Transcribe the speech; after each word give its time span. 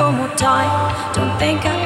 I 0.00 1.77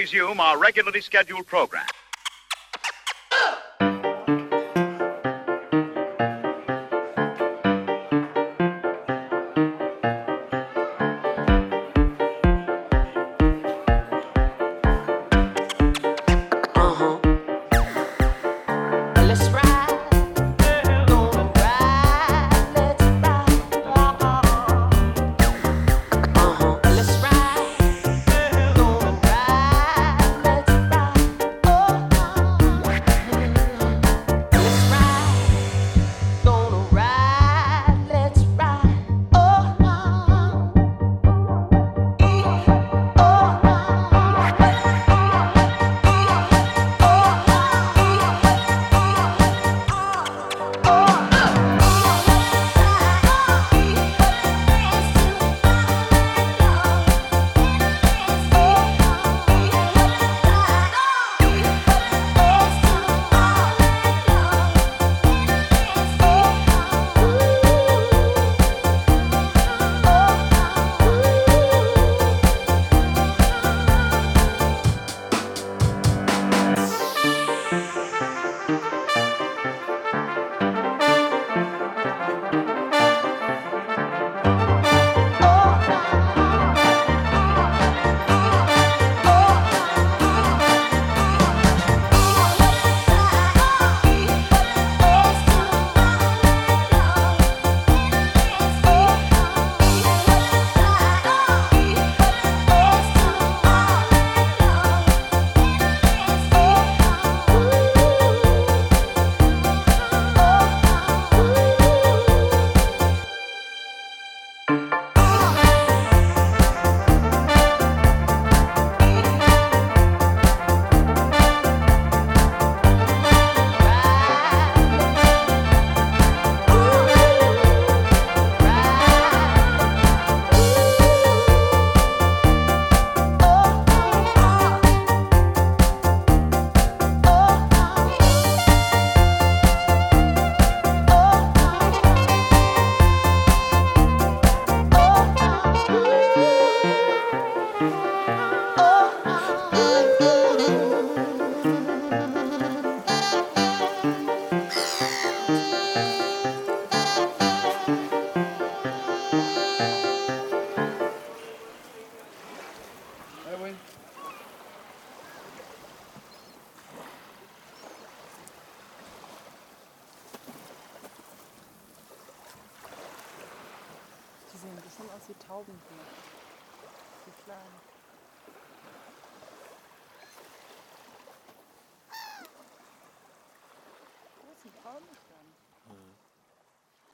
resume 0.00 0.40
our 0.40 0.58
regularly 0.58 1.02
scheduled 1.02 1.46
program. 1.46 1.84